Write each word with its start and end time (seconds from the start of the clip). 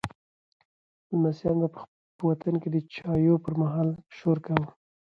لمسیانو 1.11 1.67
به 1.73 1.79
په 2.15 2.23
وطن 2.29 2.53
کې 2.61 2.69
د 2.71 2.77
چایو 2.95 3.41
پر 3.43 3.53
مهال 3.61 3.89
شور 4.17 4.37
کاوه. 4.45 4.69